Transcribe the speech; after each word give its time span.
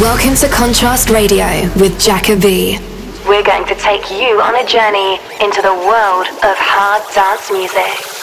Welcome 0.00 0.36
to 0.36 0.48
Contrast 0.48 1.10
Radio 1.10 1.44
with 1.74 1.98
Jacoby. 1.98 2.78
We're 3.26 3.42
going 3.42 3.66
to 3.66 3.74
take 3.74 4.12
you 4.12 4.40
on 4.40 4.54
a 4.54 4.64
journey 4.64 5.18
into 5.42 5.60
the 5.60 5.74
world 5.74 6.28
of 6.28 6.54
hard 6.56 7.02
dance 7.16 7.50
music. 7.50 8.17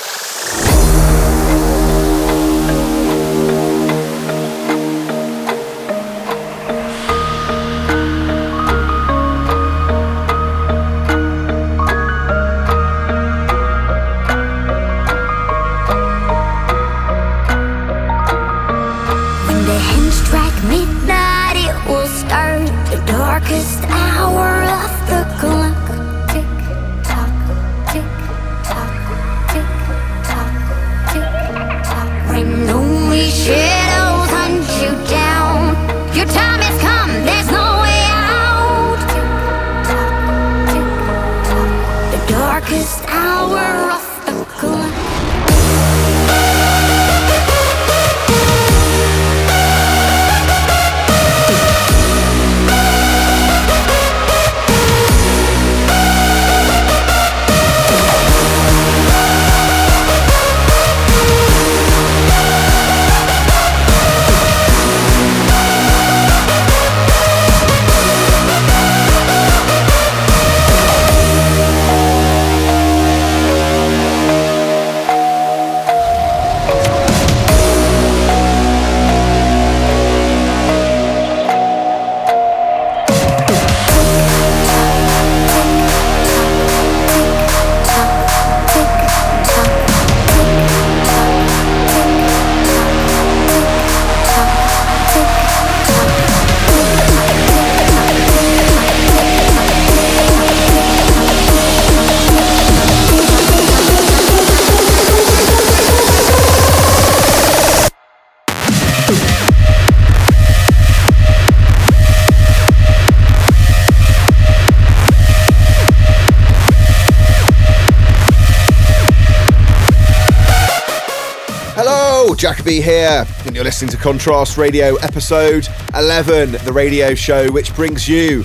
Jacoby 122.45 122.80
here, 122.80 123.26
and 123.48 123.56
you're 123.56 123.66
listening 123.66 123.89
to 123.89 123.98
Contrast 123.98 124.56
Radio 124.56 124.98
episode 124.98 125.67
11, 125.95 126.52
the 126.64 126.72
radio 126.72 127.16
show 127.16 127.52
which 127.52 127.76
brings 127.76 128.08
you 128.08 128.44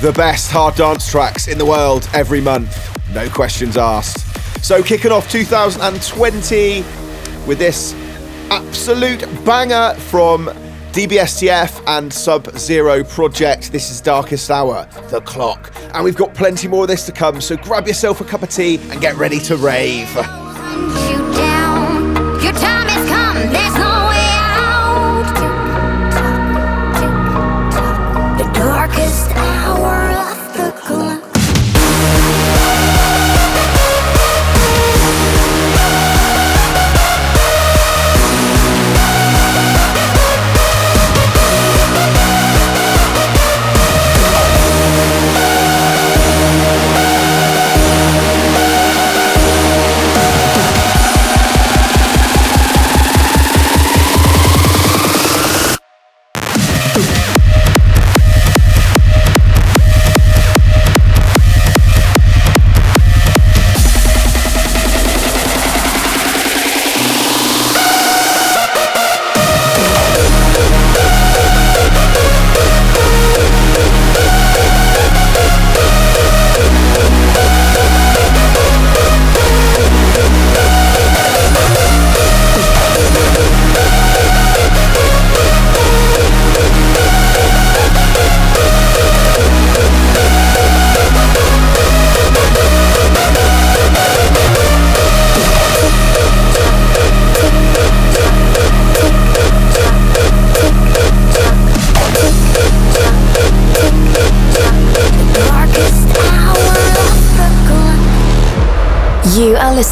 the 0.00 0.10
best 0.16 0.50
hard 0.50 0.74
dance 0.74 1.10
tracks 1.10 1.48
in 1.48 1.58
the 1.58 1.66
world 1.66 2.08
every 2.14 2.40
month. 2.40 2.74
No 3.12 3.28
questions 3.28 3.76
asked. 3.76 4.20
So, 4.64 4.82
kicking 4.82 5.12
off 5.12 5.30
2020 5.30 6.82
with 7.46 7.58
this 7.58 7.92
absolute 8.48 9.20
banger 9.44 9.92
from 10.00 10.46
DBSTF 10.92 11.82
and 11.88 12.10
Sub 12.10 12.56
Zero 12.56 13.04
Project. 13.04 13.70
This 13.70 13.90
is 13.90 14.00
Darkest 14.00 14.50
Hour, 14.50 14.88
The 15.10 15.20
Clock. 15.20 15.74
And 15.92 16.04
we've 16.04 16.16
got 16.16 16.32
plenty 16.32 16.68
more 16.68 16.84
of 16.84 16.88
this 16.88 17.04
to 17.04 17.12
come, 17.12 17.42
so 17.42 17.58
grab 17.58 17.86
yourself 17.86 18.22
a 18.22 18.24
cup 18.24 18.42
of 18.42 18.48
tea 18.48 18.78
and 18.90 18.98
get 19.02 19.14
ready 19.16 19.40
to 19.40 19.58
rave. 19.58 20.08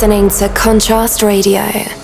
Listening 0.00 0.30
to 0.30 0.48
Contrast 0.54 1.22
Radio. 1.22 1.99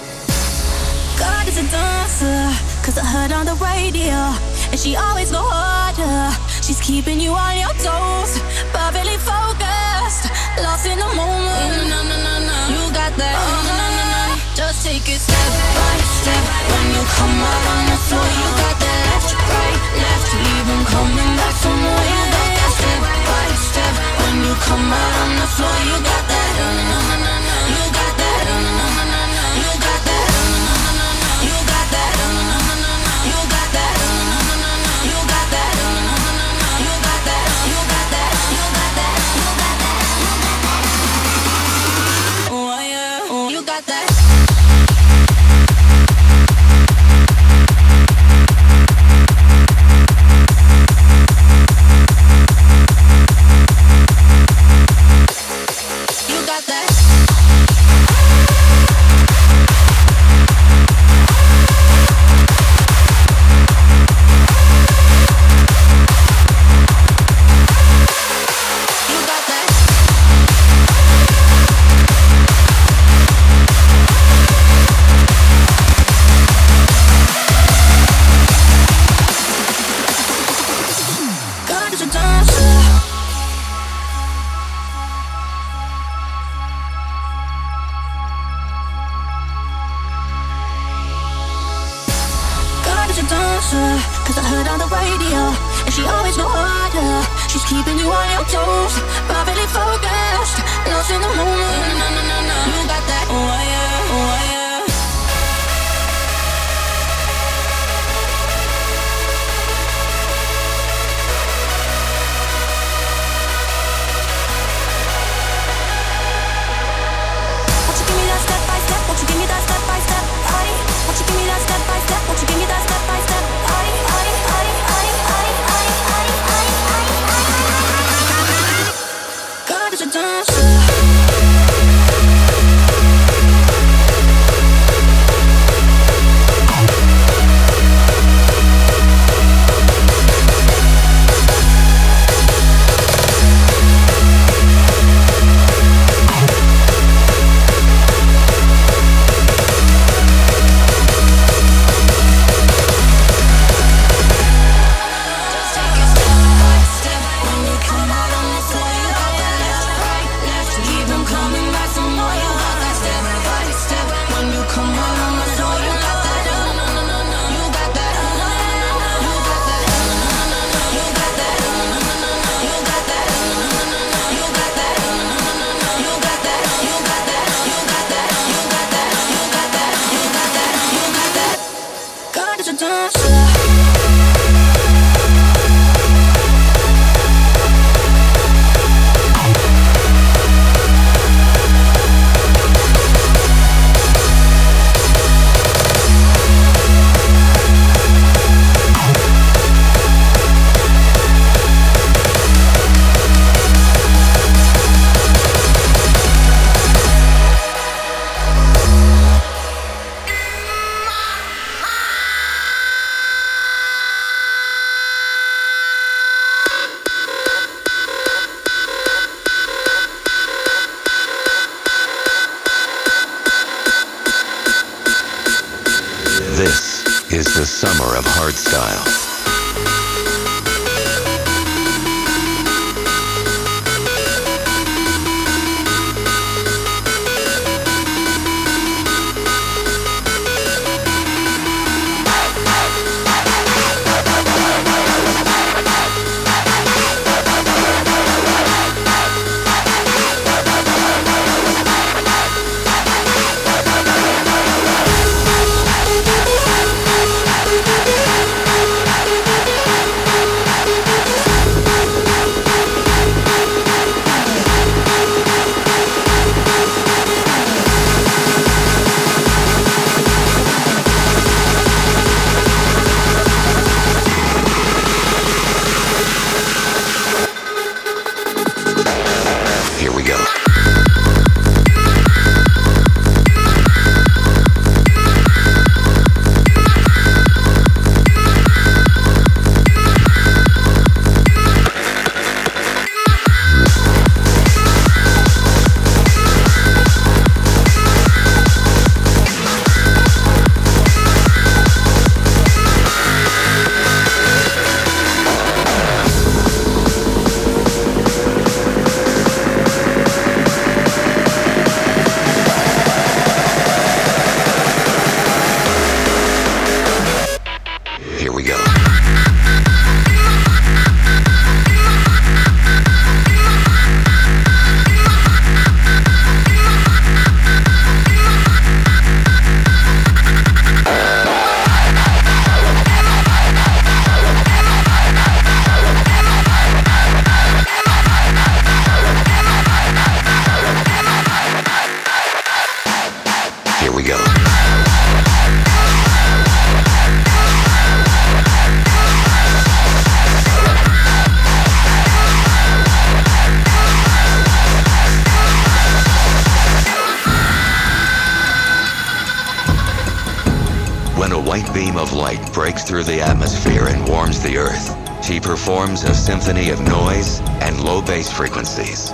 Through 363.07 363.23
the 363.23 363.41
atmosphere 363.41 364.09
and 364.09 364.29
warms 364.29 364.61
the 364.63 364.77
earth. 364.77 365.15
She 365.45 365.61
performs 365.61 366.25
a 366.25 366.35
symphony 366.35 366.91
of 366.91 367.01
noise 367.01 367.61
and 367.81 368.03
low 368.03 368.21
bass 368.21 368.51
frequencies, 368.51 369.31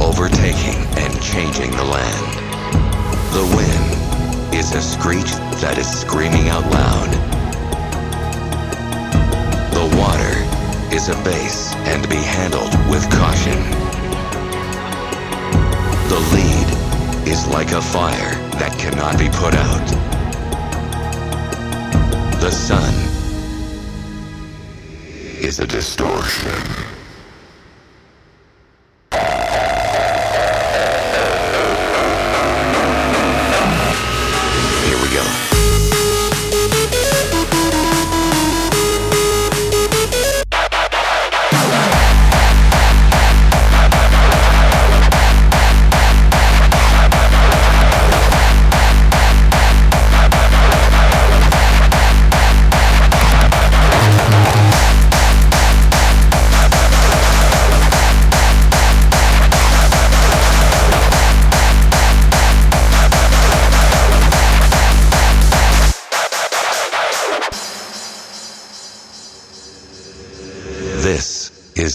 overtaking 0.00 0.80
and 0.96 1.22
changing 1.22 1.70
the 1.72 1.84
land. 1.84 2.26
The 3.36 3.44
wind 3.54 4.54
is 4.54 4.74
a 4.74 4.80
screech 4.80 5.30
that 5.60 5.76
is 5.76 5.86
screaming 5.86 6.48
out 6.48 6.64
loud. 6.72 7.12
The 9.76 9.96
water 10.00 10.34
is 10.94 11.10
a 11.10 11.14
bass 11.22 11.74
and 11.84 12.08
be 12.08 12.16
handled 12.16 12.72
with 12.88 13.04
caution. 13.12 13.60
The 16.08 16.20
lead 16.32 17.28
is 17.28 17.46
like 17.48 17.72
a 17.72 17.82
fire 17.82 18.34
that 18.58 18.74
cannot 18.78 19.18
be 19.18 19.28
put 19.28 19.54
out 19.54 20.11
the 22.42 22.50
sun 22.50 22.92
is 25.40 25.60
a 25.60 25.66
distortion. 25.66 26.81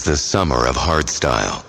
The 0.07 0.15
summer 0.15 0.65
of 0.65 0.77
hardstyle. 0.77 1.66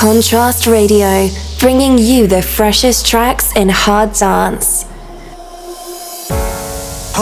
Contrast 0.00 0.66
Radio, 0.66 1.28
bringing 1.58 1.98
you 1.98 2.26
the 2.26 2.40
freshest 2.40 3.06
tracks 3.06 3.54
in 3.54 3.68
hard 3.68 4.14
dance. 4.14 4.79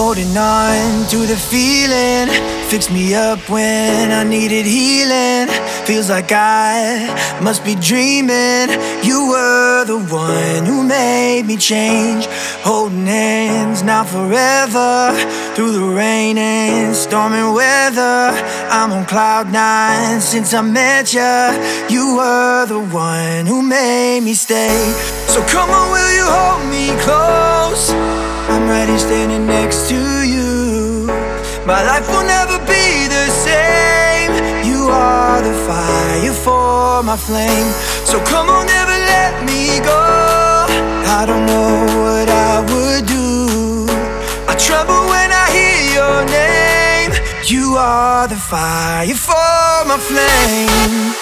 Holding 0.00 0.37
on 0.37 1.09
to 1.09 1.26
the 1.26 1.37
feeling, 1.37 2.28
fix 2.69 2.88
me 2.88 3.17
up 3.17 3.40
when 3.50 4.12
I 4.12 4.23
needed 4.23 4.64
healing. 4.64 5.49
Feels 5.87 6.09
like 6.09 6.31
I 6.31 7.40
must 7.43 7.64
be 7.64 7.75
dreaming. 7.75 8.69
You 9.02 9.28
were 9.28 9.85
the 9.87 9.99
one 9.99 10.64
who 10.67 10.85
made 10.85 11.47
me 11.47 11.57
change. 11.57 12.26
Holding 12.62 13.07
hands 13.07 13.83
now 13.83 14.05
forever 14.05 15.19
through 15.57 15.73
the 15.73 15.83
rain 15.83 16.38
and 16.38 16.95
stormy 16.95 17.43
weather. 17.52 18.31
I'm 18.71 18.93
on 18.93 19.05
cloud 19.05 19.50
nine 19.50 20.21
since 20.21 20.55
I 20.55 20.62
met 20.62 21.12
you. 21.12 21.35
You 21.90 22.14
were 22.19 22.67
the 22.67 22.78
one 22.95 23.47
who 23.47 23.62
made 23.62 24.21
me 24.21 24.35
stay. 24.35 24.78
So 25.26 25.43
come 25.49 25.71
on, 25.71 25.90
will 25.90 26.12
you 26.14 26.26
hold 26.31 26.71
me 26.71 26.87
close? 27.02 28.38
I'm 28.49 28.69
ready 28.69 28.97
standing 28.99 29.47
next 29.47 29.88
to 29.90 30.00
you. 30.25 31.07
My 31.67 31.83
life 31.85 32.09
will 32.09 32.25
never 32.25 32.59
be 32.64 33.07
the 33.07 33.26
same. 33.28 34.33
You 34.64 34.88
are 34.88 35.43
the 35.43 35.52
fire 35.69 36.33
for 36.33 37.02
my 37.02 37.17
flame. 37.17 37.71
So 38.05 38.19
come 38.25 38.49
on, 38.49 38.67
never 38.67 38.97
let 39.14 39.45
me 39.45 39.81
go. 39.85 40.00
I 41.19 41.25
don't 41.26 41.45
know 41.45 41.75
what 42.02 42.28
I 42.28 42.61
would 42.71 43.05
do. 43.07 43.87
I 44.49 44.55
tremble 44.57 45.05
when 45.12 45.31
I 45.31 45.47
hear 45.57 45.81
your 45.99 46.19
name. 46.38 47.12
You 47.45 47.76
are 47.76 48.28
the 48.28 48.37
fire 48.37 49.14
for 49.14 49.85
my 49.90 49.99
flame. 50.09 51.12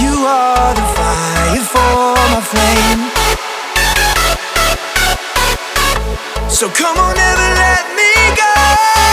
You 0.00 0.24
are 0.26 0.74
the 0.74 0.86
fire 0.96 1.64
for 1.74 2.16
my 2.32 2.40
flame. 2.40 3.15
So 6.48 6.68
come 6.70 6.96
on, 6.96 7.14
never 7.14 7.48
let 7.54 7.94
me 7.96 8.36
go. 8.36 9.05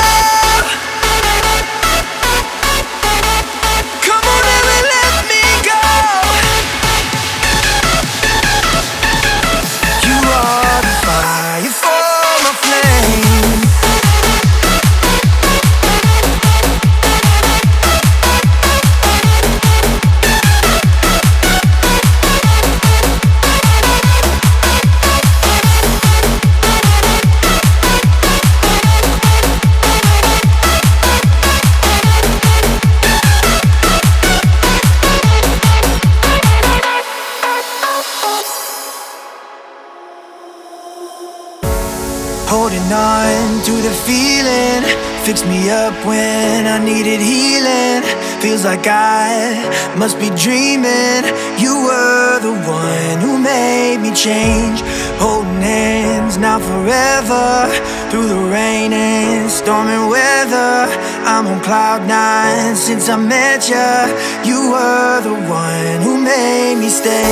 Fix 45.24 45.46
me 45.46 45.70
up 45.70 45.94
when 46.06 46.68
I 46.68 46.84
needed 46.84 47.22
healing. 47.22 48.04
Feels 48.42 48.66
like 48.66 48.86
I 48.88 49.96
must 49.98 50.20
be 50.20 50.28
dreaming. 50.36 51.24
You 51.58 51.80
were 51.88 52.40
the 52.44 52.52
one 52.68 53.18
who 53.24 53.40
made 53.40 54.00
me 54.04 54.12
change. 54.14 54.84
Holding 55.24 55.62
hands 55.62 56.38
now 56.38 56.60
forever. 56.60 57.72
Through 58.12 58.28
the 58.28 58.42
rain 58.52 58.92
and 58.92 59.50
stormy 59.50 60.12
weather. 60.12 60.92
I'm 61.24 61.48
on 61.48 61.64
cloud 61.64 62.06
nine 62.06 62.76
since 62.76 63.08
I 63.08 63.16
met 63.16 63.70
ya. 63.70 64.12
You 64.44 64.72
were 64.76 65.22
the 65.24 65.40
one 65.48 66.02
who 66.04 66.20
made 66.20 66.76
me 66.76 66.90
stay. 66.90 67.32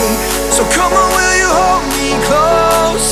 So 0.56 0.64
come 0.72 0.94
on, 0.94 1.10
will 1.12 1.36
you 1.44 1.50
hold 1.60 1.84
me 2.00 2.10
close? 2.24 3.08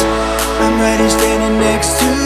I'm 0.64 0.80
ready 0.80 1.10
standing 1.10 1.60
next 1.60 2.00
to 2.00 2.06
you. 2.06 2.19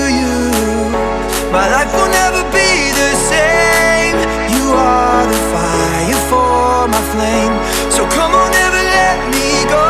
My 1.53 1.69
life 1.69 1.93
will 1.93 2.09
never 2.09 2.41
be 2.49 2.69
the 2.97 3.11
same. 3.29 4.17
You 4.55 4.73
are 4.73 5.23
the 5.33 5.39
fire 5.53 6.19
for 6.31 6.87
my 6.89 7.01
flame. 7.13 7.53
So 7.91 8.07
come 8.09 8.33
on, 8.33 8.49
never 8.51 8.81
let 8.97 9.19
me 9.29 9.61
go. 9.69 9.85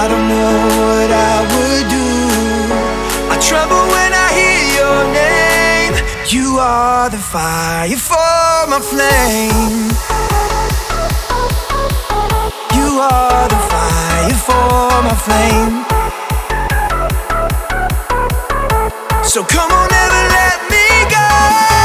I 0.00 0.02
don't 0.10 0.26
know 0.26 0.54
what 0.82 1.10
I 1.30 1.36
would 1.52 1.86
do. 1.98 2.08
I 3.30 3.36
tremble 3.38 3.84
when 3.94 4.10
I 4.12 4.28
hear 4.38 4.62
your 4.80 5.00
name. 5.22 5.94
You 6.34 6.58
are 6.58 7.08
the 7.08 7.22
fire 7.34 8.00
for 8.10 8.66
my 8.72 8.80
flame. 8.82 9.86
You 12.74 12.88
are 12.98 13.46
the 13.54 13.60
fire 13.70 14.38
for 14.48 15.02
my 15.06 15.14
flame. 15.14 16.09
So 19.30 19.44
come 19.44 19.70
on, 19.70 19.88
never 19.88 20.28
let 20.28 20.70
me 20.72 21.08
go. 21.08 21.79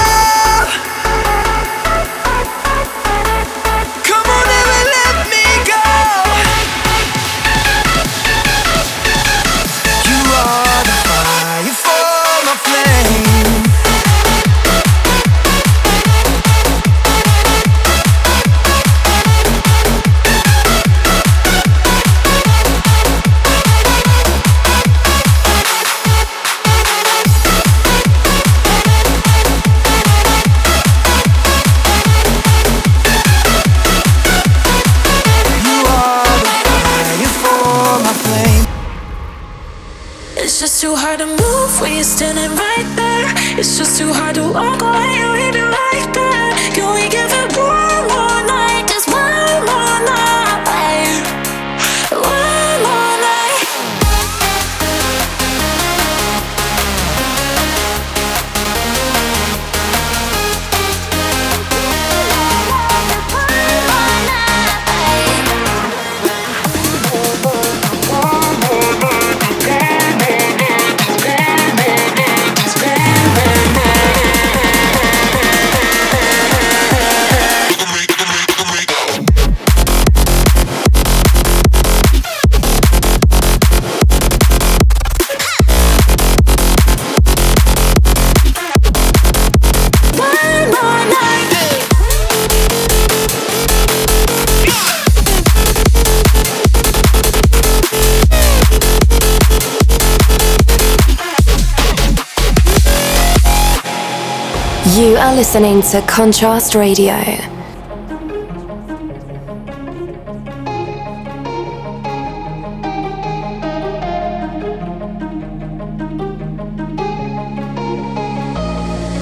Listening 105.56 105.82
to 105.82 106.06
Contrast 106.06 106.76
Radio. 106.76 107.14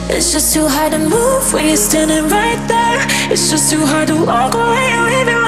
It's 0.09 0.31
just 0.31 0.55
too 0.55 0.67
hard 0.67 0.93
to 0.93 0.97
move 0.97 1.53
when 1.53 1.67
you're 1.67 1.77
standing 1.77 2.27
right 2.31 2.67
there. 2.67 3.05
It's 3.31 3.51
just 3.51 3.69
too 3.69 3.85
hard 3.85 4.07
to 4.07 4.25
walk 4.25 4.55
away 4.55 4.89
and 4.89 5.27
leave 5.27 5.42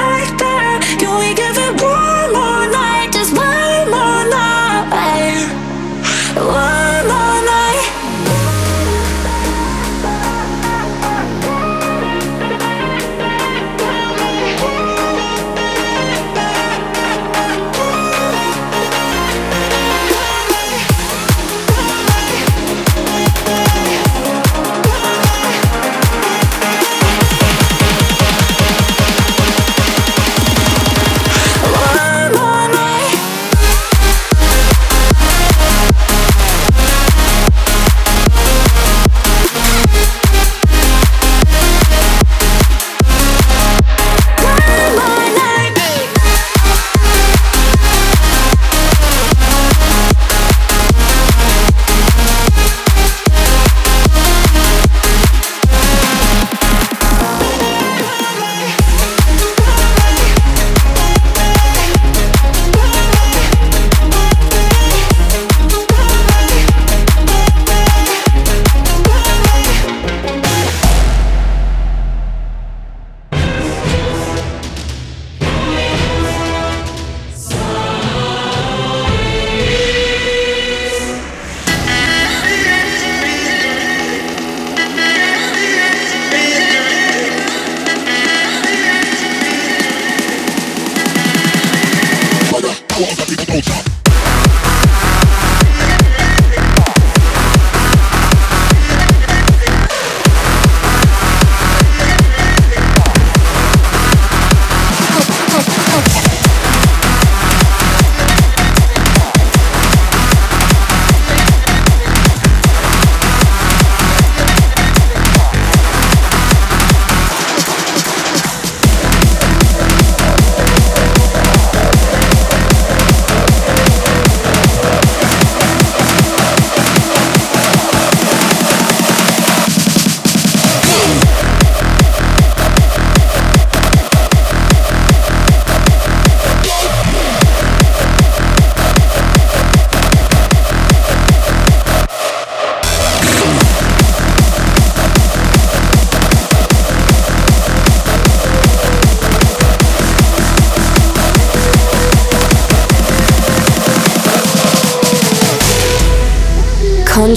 I 92.97 93.25
people 93.25 93.45
don't 93.45 93.61
stop. 93.61 93.94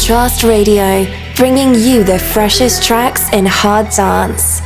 Contrast 0.09 0.43
Radio, 0.43 1.05
bringing 1.37 1.75
you 1.75 2.03
the 2.03 2.19
freshest 2.19 2.83
tracks 2.83 3.31
in 3.35 3.45
hard 3.45 3.91
dance. 3.91 4.58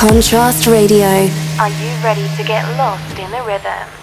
Contrast 0.00 0.66
Radio. 0.66 1.06
Are 1.58 1.68
you 1.68 2.02
ready 2.02 2.26
to 2.36 2.42
get 2.42 2.64
lost 2.78 3.18
in 3.18 3.30
the 3.30 3.42
rhythm? 3.42 3.99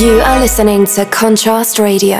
You 0.00 0.18
are 0.22 0.40
listening 0.40 0.86
to 0.86 1.04
Contrast 1.06 1.78
Radio. 1.78 2.18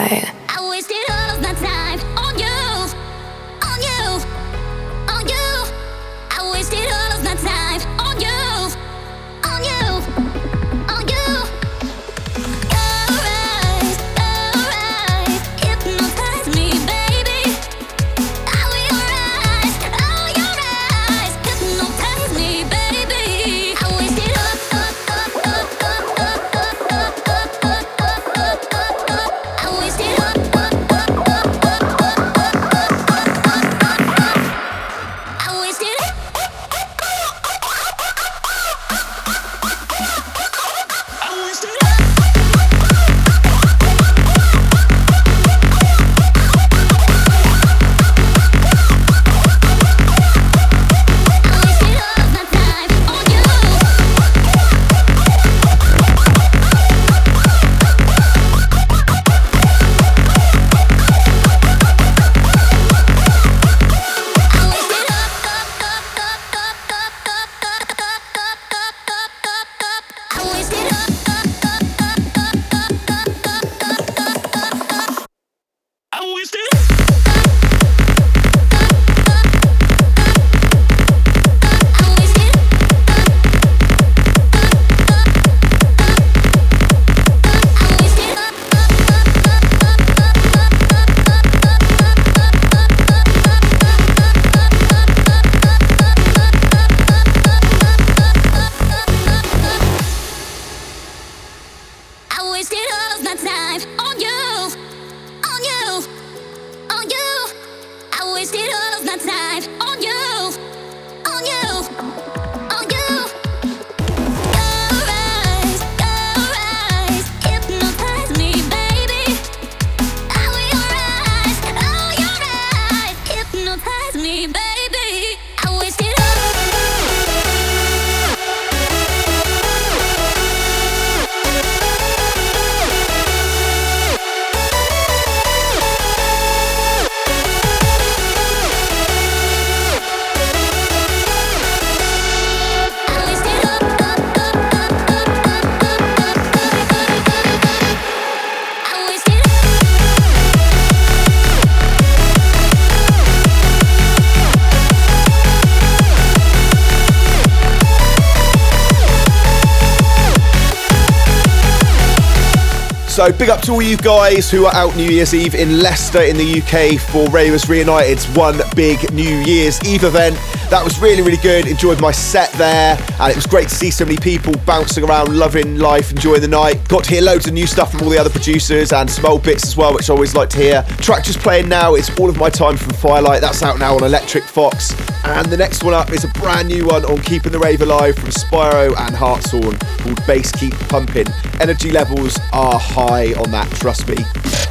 So 163.24 163.32
big 163.32 163.48
up 163.48 163.62
to 163.62 163.72
all 163.72 163.80
you 163.80 163.96
guys 163.96 164.50
who 164.50 164.66
are 164.66 164.74
out 164.74 164.94
New 164.96 165.08
Year's 165.08 165.32
Eve 165.32 165.54
in 165.54 165.80
Leicester 165.80 166.20
in 166.20 166.36
the 166.36 166.60
UK 166.60 167.00
for 167.00 167.26
Ravers 167.30 167.70
Reunited's 167.70 168.26
one 168.36 168.60
big 168.76 169.10
New 169.14 169.38
Year's 169.46 169.82
Eve 169.82 170.04
event. 170.04 170.36
That 170.68 170.82
was 170.84 170.98
really, 170.98 171.22
really 171.22 171.38
good. 171.38 171.66
Enjoyed 171.66 172.02
my 172.02 172.10
set 172.10 172.52
there, 172.52 172.98
and 173.18 173.30
it 173.30 173.34
was 173.34 173.46
great 173.46 173.70
to 173.70 173.74
see 173.74 173.90
so 173.90 174.04
many 174.04 174.18
people 174.18 174.52
bouncing 174.66 175.04
around, 175.04 175.34
loving 175.34 175.78
life, 175.78 176.10
enjoying 176.10 176.42
the 176.42 176.48
night. 176.48 176.86
Got 176.90 177.04
to 177.04 177.10
hear 177.12 177.22
loads 177.22 177.46
of 177.46 177.54
new 177.54 177.66
stuff 177.66 177.92
from 177.92 178.02
all 178.02 178.10
the 178.10 178.18
other 178.18 178.28
producers 178.28 178.92
and 178.92 179.10
some 179.10 179.24
old 179.24 179.42
bits 179.42 179.64
as 179.64 179.74
well, 179.74 179.94
which 179.94 180.10
I 180.10 180.12
always 180.12 180.34
like 180.34 180.50
to 180.50 180.58
hear. 180.58 180.82
Track 180.98 181.24
just 181.24 181.38
playing 181.38 181.66
now. 181.66 181.94
It's 181.94 182.14
All 182.20 182.28
of 182.28 182.36
My 182.36 182.50
Time 182.50 182.76
from 182.76 182.92
Firelight. 182.92 183.40
That's 183.40 183.62
out 183.62 183.78
now 183.78 183.96
on 183.96 184.04
Electric 184.04 184.44
Fox. 184.44 184.94
And 185.24 185.46
the 185.46 185.56
next 185.56 185.82
one 185.82 185.94
up 185.94 186.10
is 186.12 186.24
a 186.24 186.28
brand 186.28 186.68
new 186.68 186.86
one 186.86 187.04
on 187.06 187.18
Keeping 187.22 187.52
the 187.52 187.58
Rave 187.58 187.80
Alive 187.80 188.14
from 188.14 188.28
Spyro 188.28 188.94
and 188.98 189.16
Hartshorn 189.16 189.78
called 189.98 190.26
Bass 190.26 190.52
Keep 190.52 190.74
Pumping. 190.88 191.26
Energy 191.60 191.90
levels 191.90 192.38
are 192.52 192.78
high 192.78 193.32
on 193.34 193.50
that, 193.50 193.70
trust 193.72 194.06
me. 194.06 194.16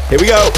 Here 0.10 0.20
we 0.20 0.28
go. 0.28 0.50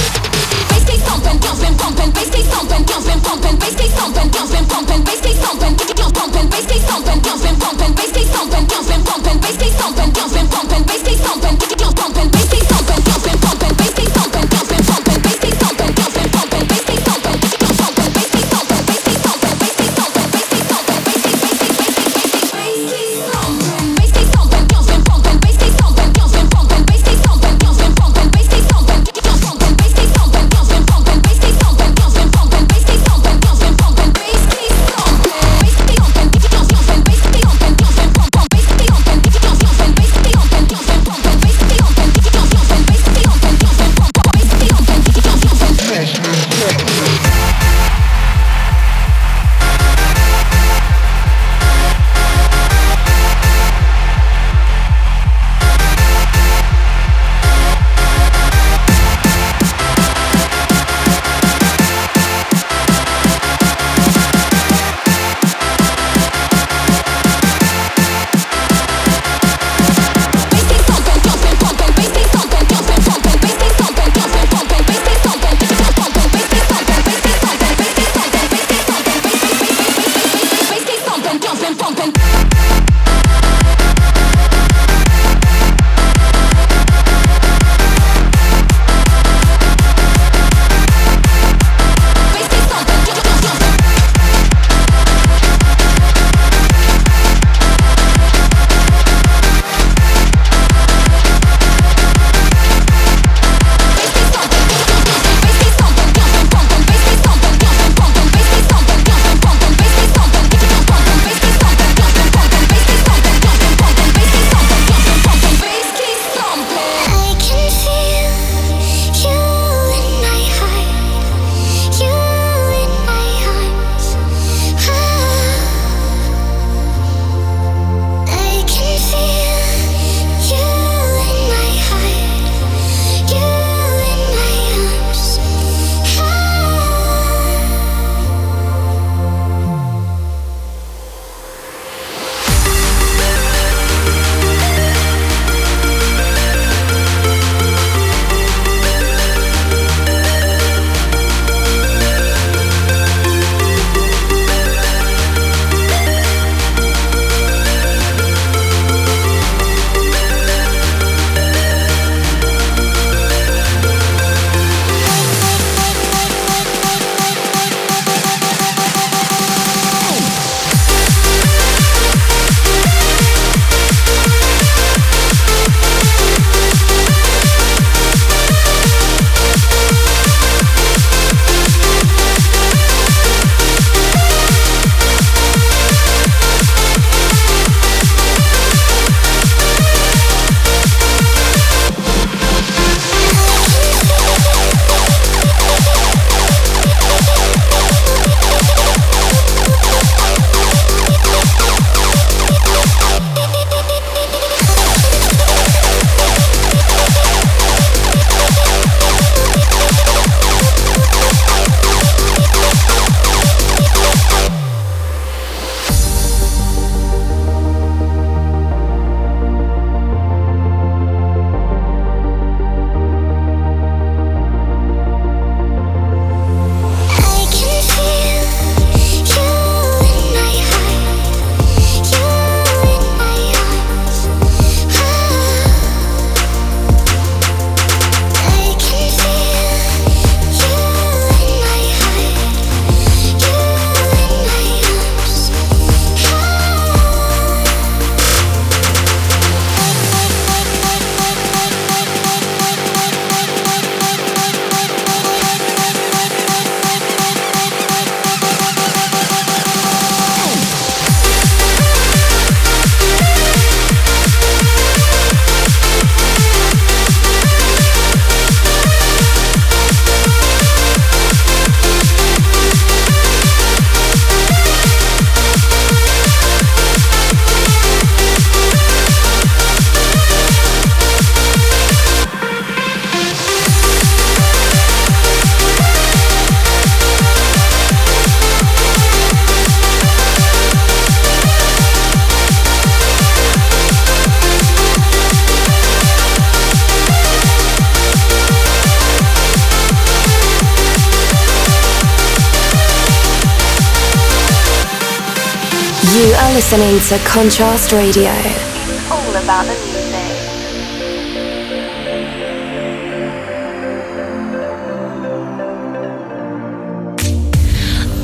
You 306.25 306.33
are 306.33 306.53
listening 306.53 306.99
to 307.09 307.19
Contrast 307.23 307.91
Radio. 307.91 308.31
It's 308.33 309.11
all 309.11 309.35
about 309.43 309.65
the 309.67 309.75
music. 309.85 310.31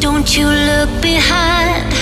Don't 0.01 0.35
you 0.35 0.47
look 0.47 0.89
behind. 1.03 1.93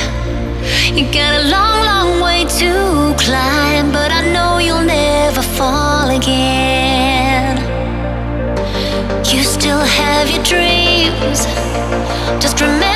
You 0.98 1.04
got 1.12 1.34
a 1.42 1.44
long, 1.50 1.84
long 1.92 2.22
way 2.22 2.46
to 2.60 3.14
climb, 3.22 3.92
but 3.92 4.10
I 4.10 4.22
know 4.32 4.60
you'll 4.60 4.86
never 4.86 5.42
fall 5.42 6.10
again. 6.16 7.58
You 9.26 9.44
still 9.44 9.84
have 9.84 10.30
your 10.30 10.44
dreams. 10.44 11.46
Just 12.42 12.62
remember 12.62 12.89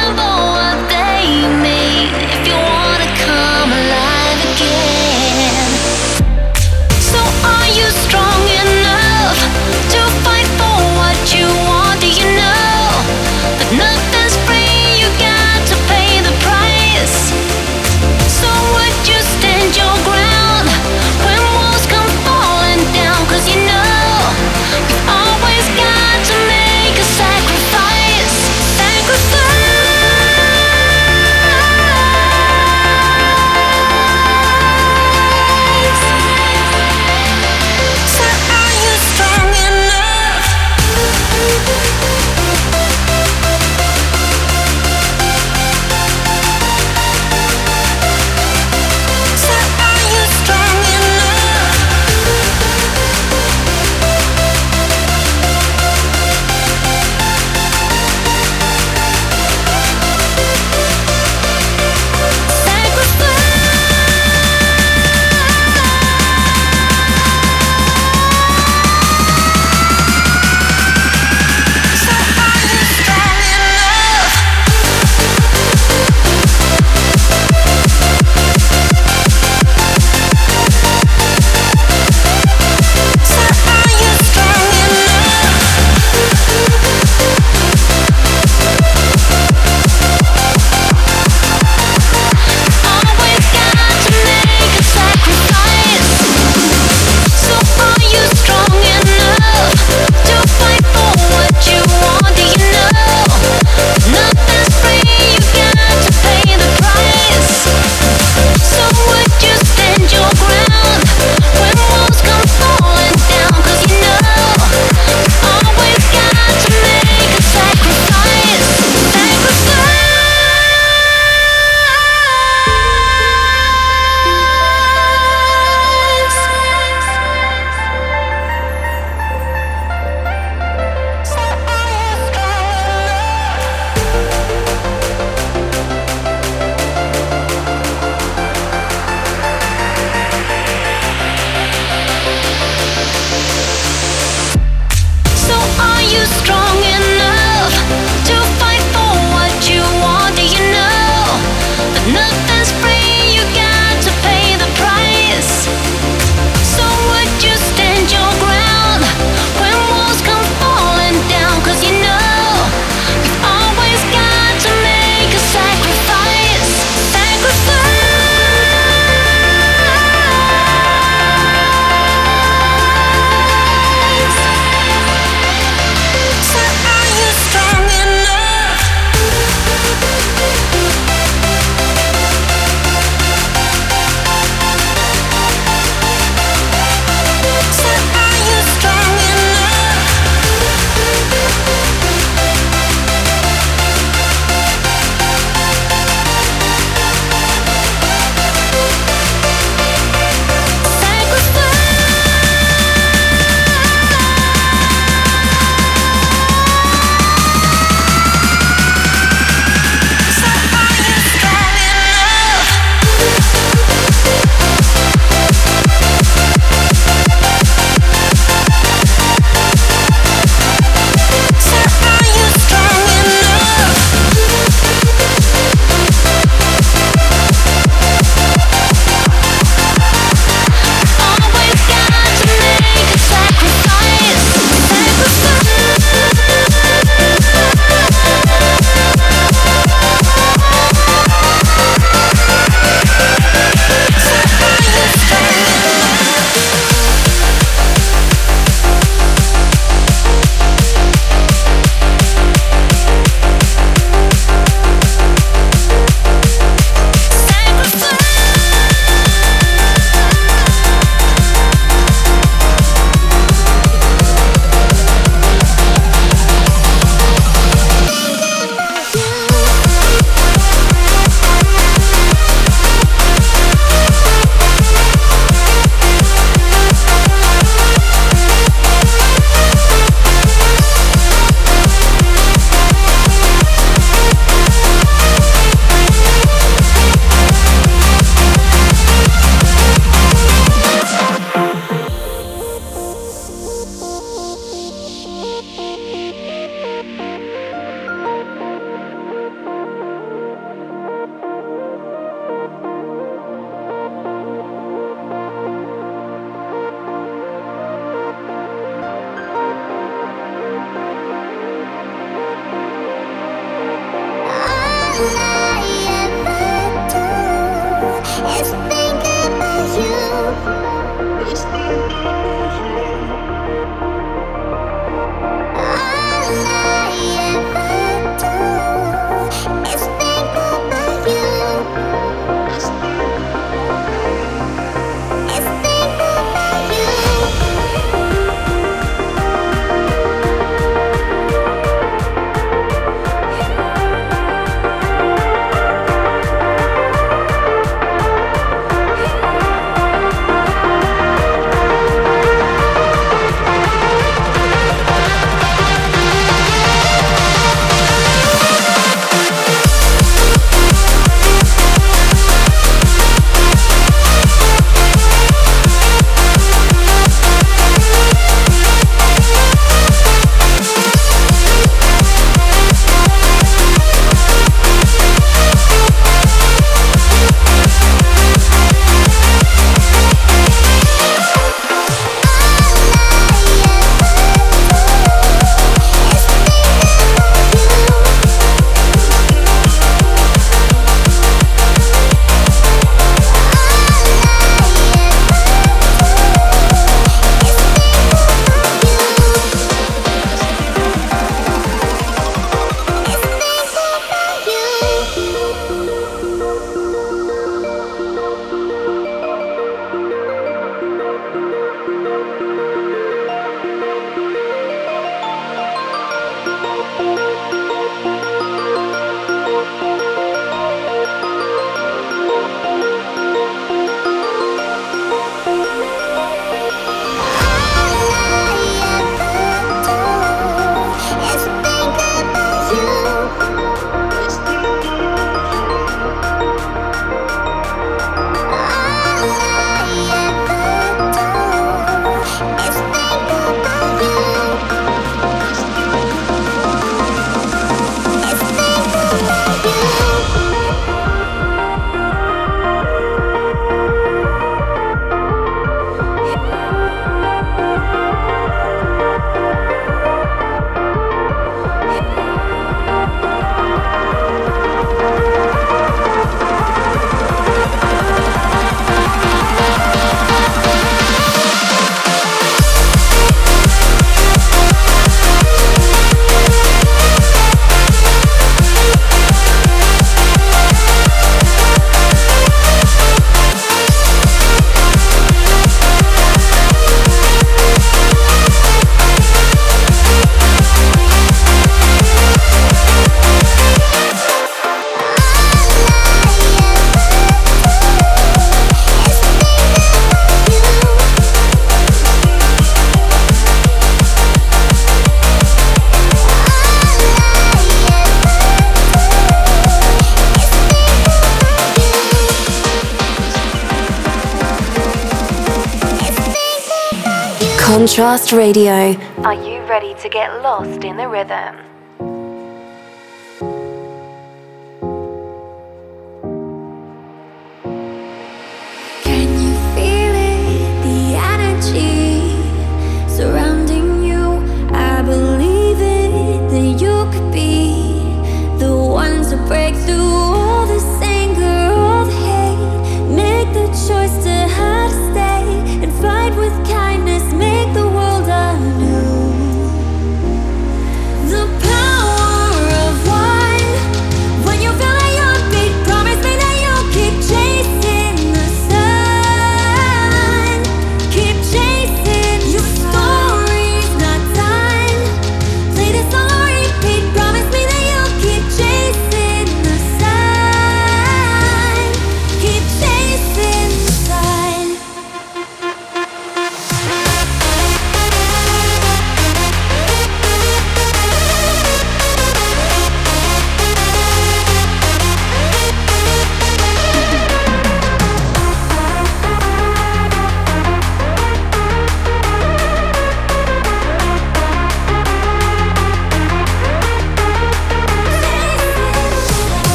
Contrast 518.04 518.52
Radio. 518.52 519.16
Are 519.46 519.54
you 519.54 519.80
ready 519.84 520.14
to 520.16 520.28
get 520.28 520.62
lost 520.62 521.06
in 521.06 521.16
the 521.16 521.30
rhythm? 521.30 521.83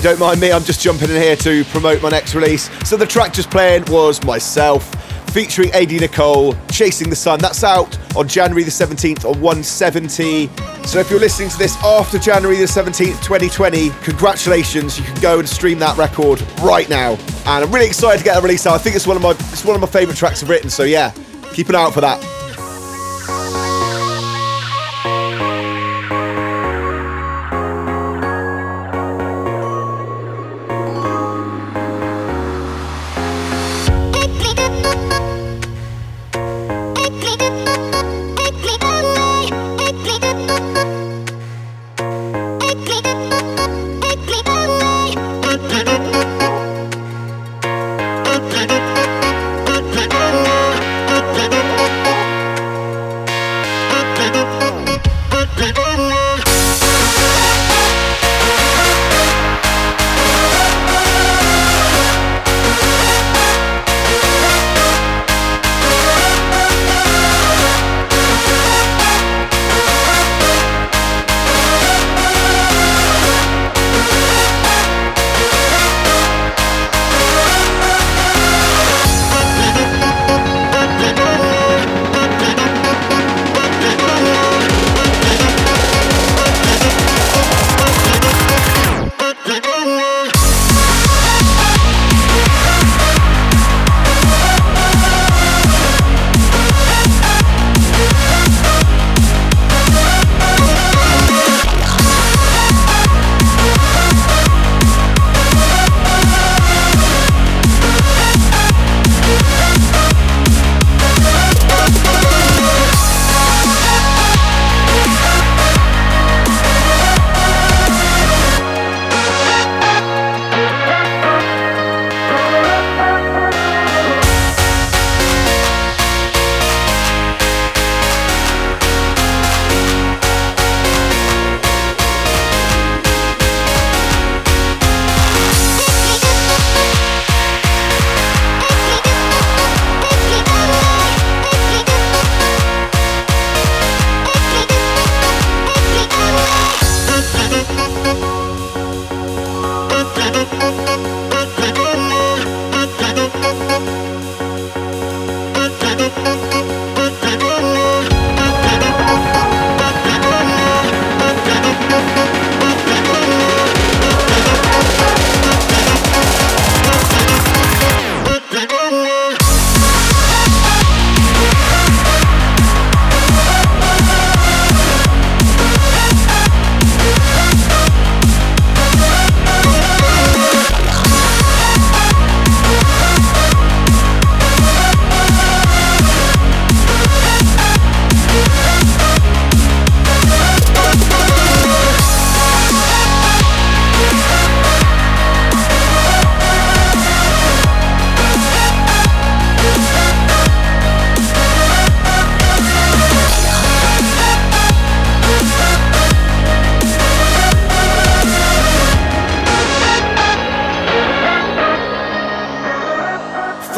Don't 0.00 0.18
mind 0.18 0.40
me, 0.40 0.52
I'm 0.52 0.64
just 0.64 0.80
jumping 0.80 1.10
in 1.10 1.16
here 1.20 1.36
to 1.36 1.64
promote 1.66 2.02
my 2.02 2.08
next 2.08 2.34
release. 2.34 2.70
So 2.88 2.96
the 2.96 3.06
track 3.06 3.32
just 3.32 3.50
playing 3.50 3.84
was 3.88 4.22
myself, 4.24 4.94
featuring 5.32 5.70
AD 5.72 5.92
Nicole, 5.92 6.54
Chasing 6.70 7.10
the 7.10 7.16
Sun. 7.16 7.40
That's 7.40 7.62
out 7.64 7.98
on 8.16 8.28
January 8.28 8.62
the 8.62 8.70
17th 8.70 9.24
on 9.24 9.40
170. 9.40 10.48
So 10.86 11.00
if 11.00 11.10
you're 11.10 11.20
listening 11.20 11.48
to 11.50 11.58
this 11.58 11.76
after 11.84 12.18
January 12.18 12.56
the 12.56 12.64
17th, 12.64 13.22
2020, 13.22 13.90
congratulations, 14.02 14.98
you 14.98 15.04
can 15.04 15.20
go 15.20 15.38
and 15.38 15.48
stream 15.48 15.78
that 15.80 15.96
record 15.96 16.42
right 16.62 16.88
now. 16.88 17.12
And 17.46 17.64
I'm 17.64 17.72
really 17.72 17.86
excited 17.86 18.18
to 18.18 18.24
get 18.24 18.38
a 18.38 18.40
release 18.40 18.66
out. 18.66 18.74
I 18.74 18.78
think 18.78 18.96
it's 18.96 19.06
one 19.06 19.16
of 19.16 19.22
my 19.22 19.30
it's 19.30 19.64
one 19.64 19.74
of 19.74 19.80
my 19.80 19.88
favourite 19.88 20.16
tracks 20.16 20.42
I've 20.42 20.48
written, 20.48 20.70
so 20.70 20.84
yeah, 20.84 21.12
keep 21.52 21.68
an 21.68 21.74
eye 21.74 21.82
out 21.82 21.94
for 21.94 22.00
that. 22.00 22.33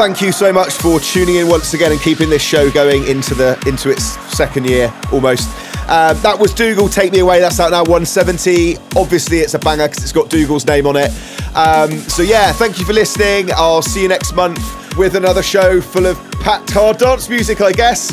Thank 0.06 0.22
you 0.22 0.30
so 0.30 0.52
much 0.52 0.74
for 0.74 1.00
tuning 1.00 1.34
in 1.34 1.48
once 1.48 1.74
again 1.74 1.90
and 1.90 2.00
keeping 2.00 2.30
this 2.30 2.40
show 2.40 2.70
going 2.70 3.04
into 3.08 3.34
the 3.34 3.60
into 3.66 3.90
its 3.90 4.04
second 4.36 4.64
year 4.64 4.94
almost. 5.12 5.48
Uh, 5.88 6.12
that 6.22 6.38
was 6.38 6.54
Dougal, 6.54 6.88
Take 6.88 7.10
Me 7.12 7.18
Away. 7.18 7.40
That's 7.40 7.58
out 7.58 7.72
now, 7.72 7.80
170. 7.80 8.76
Obviously, 8.94 9.38
it's 9.38 9.54
a 9.54 9.58
banger 9.58 9.88
because 9.88 10.04
it's 10.04 10.12
got 10.12 10.30
Dougal's 10.30 10.64
name 10.64 10.86
on 10.86 10.94
it. 10.94 11.10
Um, 11.56 11.90
so, 12.08 12.22
yeah, 12.22 12.52
thank 12.52 12.78
you 12.78 12.84
for 12.84 12.92
listening. 12.92 13.50
I'll 13.56 13.82
see 13.82 14.02
you 14.02 14.08
next 14.08 14.32
month 14.32 14.60
with 14.96 15.16
another 15.16 15.42
show 15.42 15.80
full 15.80 16.06
of 16.06 16.16
packed 16.34 16.70
hard 16.70 16.98
dance 16.98 17.28
music, 17.28 17.60
I 17.60 17.72
guess. 17.72 18.12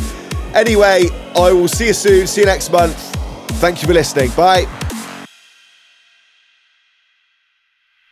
Anyway, 0.55 1.09
I 1.35 1.51
will 1.51 1.67
see 1.67 1.87
you 1.87 1.93
soon. 1.93 2.25
See 2.25 2.41
you 2.41 2.47
next 2.47 2.71
month. 2.71 2.97
Thank 3.61 3.83
you 3.83 3.87
for 3.87 3.93
listening. 3.93 4.31
Bye. 4.31 4.65